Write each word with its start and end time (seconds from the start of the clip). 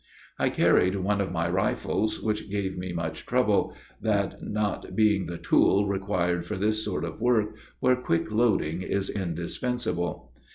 I 0.39 0.49
carried 0.49 0.95
one 0.95 1.21
of 1.21 1.31
my 1.31 1.47
rifles, 1.47 2.23
which 2.23 2.49
gave 2.49 2.75
me 2.75 2.91
much 2.91 3.27
trouble, 3.27 3.75
that 4.01 4.41
not 4.41 4.95
being 4.95 5.27
the 5.27 5.37
tool 5.37 5.87
required 5.87 6.43
for 6.43 6.55
this 6.55 6.83
sort 6.83 7.05
of 7.05 7.21
work, 7.21 7.53
where 7.81 7.95
quick 7.95 8.31
loading 8.31 8.81
is 8.81 9.11
indispensable. 9.11 10.31